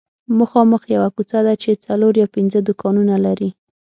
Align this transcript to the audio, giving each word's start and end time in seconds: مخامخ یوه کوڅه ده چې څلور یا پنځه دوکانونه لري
مخامخ 0.39 0.81
یوه 0.95 1.09
کوڅه 1.15 1.39
ده 1.45 1.53
چې 1.63 1.81
څلور 1.85 2.13
یا 2.21 2.27
پنځه 2.35 2.59
دوکانونه 2.67 3.15
لري 3.25 3.49